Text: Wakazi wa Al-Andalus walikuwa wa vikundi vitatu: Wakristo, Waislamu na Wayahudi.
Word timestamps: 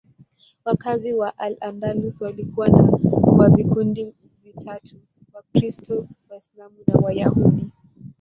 Wakazi 0.65 1.13
wa 1.13 1.37
Al-Andalus 1.37 2.21
walikuwa 2.21 2.67
wa 3.37 3.49
vikundi 3.49 4.13
vitatu: 4.43 4.95
Wakristo, 5.33 6.07
Waislamu 6.29 6.75
na 6.87 6.95
Wayahudi. 6.99 7.67